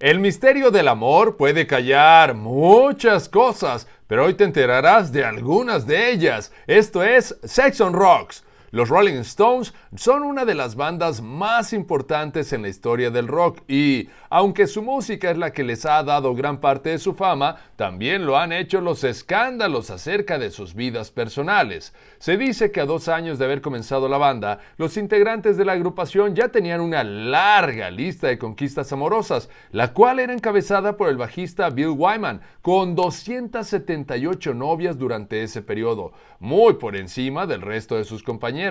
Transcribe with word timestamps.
El 0.00 0.18
misterio 0.18 0.72
del 0.72 0.88
amor 0.88 1.36
puede 1.36 1.68
callar 1.68 2.34
muchas 2.34 3.28
cosas, 3.28 3.86
pero 4.08 4.24
hoy 4.24 4.34
te 4.34 4.42
enterarás 4.42 5.12
de 5.12 5.24
algunas 5.24 5.86
de 5.86 6.10
ellas. 6.10 6.52
Esto 6.66 7.04
es 7.04 7.38
Sex 7.44 7.80
on 7.80 7.92
Rocks. 7.92 8.42
Los 8.74 8.88
Rolling 8.88 9.20
Stones 9.20 9.72
son 9.94 10.24
una 10.24 10.44
de 10.44 10.56
las 10.56 10.74
bandas 10.74 11.22
más 11.22 11.72
importantes 11.72 12.52
en 12.52 12.62
la 12.62 12.68
historia 12.68 13.08
del 13.12 13.28
rock 13.28 13.60
y, 13.68 14.08
aunque 14.30 14.66
su 14.66 14.82
música 14.82 15.30
es 15.30 15.38
la 15.38 15.52
que 15.52 15.62
les 15.62 15.86
ha 15.86 16.02
dado 16.02 16.34
gran 16.34 16.58
parte 16.58 16.90
de 16.90 16.98
su 16.98 17.14
fama, 17.14 17.54
también 17.76 18.26
lo 18.26 18.36
han 18.36 18.50
hecho 18.50 18.80
los 18.80 19.04
escándalos 19.04 19.90
acerca 19.90 20.40
de 20.40 20.50
sus 20.50 20.74
vidas 20.74 21.12
personales. 21.12 21.94
Se 22.18 22.36
dice 22.36 22.72
que 22.72 22.80
a 22.80 22.84
dos 22.84 23.06
años 23.06 23.38
de 23.38 23.44
haber 23.44 23.60
comenzado 23.60 24.08
la 24.08 24.18
banda, 24.18 24.58
los 24.76 24.96
integrantes 24.96 25.56
de 25.56 25.66
la 25.66 25.74
agrupación 25.74 26.34
ya 26.34 26.48
tenían 26.48 26.80
una 26.80 27.04
larga 27.04 27.92
lista 27.92 28.26
de 28.26 28.38
conquistas 28.38 28.92
amorosas, 28.92 29.50
la 29.70 29.92
cual 29.92 30.18
era 30.18 30.32
encabezada 30.32 30.96
por 30.96 31.10
el 31.10 31.16
bajista 31.16 31.70
Bill 31.70 31.94
Wyman, 31.96 32.40
con 32.60 32.96
278 32.96 34.52
novias 34.52 34.98
durante 34.98 35.44
ese 35.44 35.62
periodo, 35.62 36.12
muy 36.40 36.72
por 36.72 36.96
encima 36.96 37.46
del 37.46 37.62
resto 37.62 37.96
de 37.96 38.02
sus 38.02 38.24
compañeros 38.24 38.63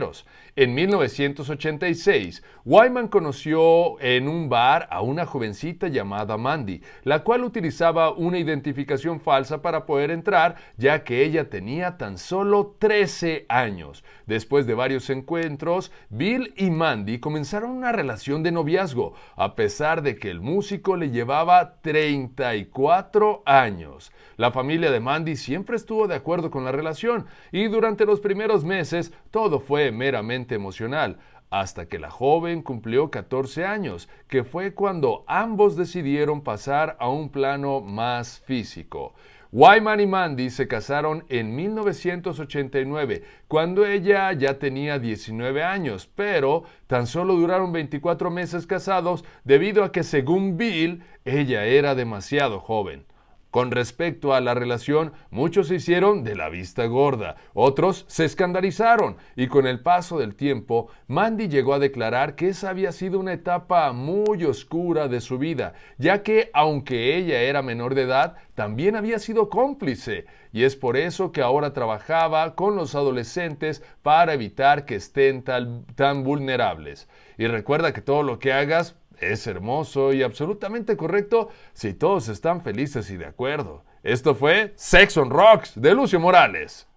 en 0.55 0.73
1986, 0.73 2.43
Wyman 2.65 3.07
conoció 3.07 3.99
en 3.99 4.27
un 4.27 4.49
bar 4.49 4.87
a 4.89 5.01
una 5.01 5.25
jovencita 5.25 5.87
llamada 5.87 6.37
Mandy, 6.37 6.81
la 7.03 7.23
cual 7.23 7.43
utilizaba 7.43 8.11
una 8.11 8.39
identificación 8.39 9.19
falsa 9.19 9.61
para 9.61 9.85
poder 9.85 10.09
entrar, 10.09 10.55
ya 10.77 11.03
que 11.03 11.23
ella 11.23 11.49
tenía 11.49 11.97
tan 11.97 12.17
solo 12.17 12.75
13 12.79 13.45
años. 13.49 14.03
Después 14.25 14.65
de 14.65 14.73
varios 14.73 15.09
encuentros, 15.09 15.91
Bill 16.09 16.53
y 16.57 16.71
Mandy 16.71 17.19
comenzaron 17.19 17.71
una 17.71 17.91
relación 17.91 18.41
de 18.41 18.51
noviazgo, 18.51 19.13
a 19.35 19.55
pesar 19.55 20.01
de 20.01 20.15
que 20.17 20.29
el 20.29 20.41
músico 20.41 20.95
le 20.95 21.11
llevaba 21.11 21.81
34 21.81 23.43
años. 23.45 24.11
La 24.37 24.51
familia 24.51 24.89
de 24.91 24.99
Mandy 24.99 25.35
siempre 25.35 25.75
estuvo 25.75 26.07
de 26.07 26.15
acuerdo 26.15 26.49
con 26.49 26.65
la 26.65 26.71
relación 26.71 27.27
y 27.51 27.67
durante 27.67 28.05
los 28.05 28.19
primeros 28.19 28.63
meses 28.63 29.13
todo 29.29 29.59
fue 29.59 29.82
meramente 29.91 30.55
emocional, 30.55 31.17
hasta 31.49 31.87
que 31.87 31.99
la 31.99 32.09
joven 32.09 32.63
cumplió 32.63 33.11
14 33.11 33.65
años, 33.65 34.09
que 34.27 34.43
fue 34.43 34.73
cuando 34.73 35.23
ambos 35.27 35.75
decidieron 35.75 36.41
pasar 36.41 36.97
a 36.99 37.09
un 37.09 37.29
plano 37.29 37.79
más 37.81 38.39
físico. 38.39 39.13
Wyman 39.51 39.99
y 39.99 40.07
Mandy 40.07 40.49
se 40.49 40.67
casaron 40.67 41.25
en 41.29 41.55
1989, 41.55 43.23
cuando 43.47 43.85
ella 43.85 44.33
ya 44.33 44.57
tenía 44.57 44.97
19 44.97 45.61
años, 45.61 46.09
pero 46.15 46.63
tan 46.87 47.05
solo 47.05 47.35
duraron 47.35 47.71
24 47.71 48.31
meses 48.31 48.65
casados 48.65 49.23
debido 49.43 49.83
a 49.83 49.91
que 49.91 50.01
según 50.01 50.57
Bill, 50.57 51.03
ella 51.23 51.65
era 51.65 51.93
demasiado 51.93 52.59
joven. 52.61 53.05
Con 53.53 53.69
respecto 53.69 54.33
a 54.33 54.41
la 54.41 54.55
relación, 54.55 55.13
muchos 55.29 55.67
se 55.67 55.75
hicieron 55.75 56.23
de 56.23 56.35
la 56.35 56.49
vista 56.49 56.87
gorda, 56.87 57.35
otros 57.53 58.03
se 58.07 58.25
escandalizaron 58.25 59.17
y 59.35 59.45
con 59.45 59.67
el 59.67 59.79
paso 59.79 60.17
del 60.17 60.33
tiempo, 60.33 60.87
Mandy 61.05 61.49
llegó 61.49 61.75
a 61.75 61.79
declarar 61.79 62.33
que 62.33 62.49
esa 62.49 62.71
había 62.71 62.91
sido 62.91 63.19
una 63.19 63.33
etapa 63.33 63.93
muy 63.93 64.43
oscura 64.43 65.07
de 65.07 65.21
su 65.21 65.37
vida, 65.37 65.75
ya 65.99 66.23
que 66.23 66.49
aunque 66.51 67.15
ella 67.15 67.41
era 67.41 67.61
menor 67.61 67.93
de 67.93 68.01
edad, 68.01 68.37
también 68.55 68.95
había 68.95 69.19
sido 69.19 69.49
cómplice, 69.49 70.25
y 70.51 70.63
es 70.63 70.75
por 70.75 70.97
eso 70.97 71.31
que 71.31 71.43
ahora 71.43 71.73
trabajaba 71.73 72.55
con 72.55 72.75
los 72.75 72.95
adolescentes 72.95 73.83
para 74.01 74.33
evitar 74.33 74.85
que 74.85 74.95
estén 74.95 75.43
tan 75.43 76.23
vulnerables. 76.23 77.07
Y 77.37 77.45
recuerda 77.45 77.93
que 77.93 78.01
todo 78.01 78.23
lo 78.23 78.39
que 78.39 78.51
hagas 78.51 78.95
es 79.31 79.47
hermoso 79.47 80.13
y 80.13 80.23
absolutamente 80.23 80.97
correcto 80.97 81.49
si 81.73 81.93
todos 81.93 82.27
están 82.29 82.61
felices 82.61 83.09
y 83.09 83.17
de 83.17 83.25
acuerdo. 83.25 83.83
Esto 84.03 84.35
fue 84.35 84.73
Sex 84.75 85.17
on 85.17 85.29
Rocks 85.29 85.73
de 85.75 85.93
Lucio 85.93 86.19
Morales. 86.19 86.87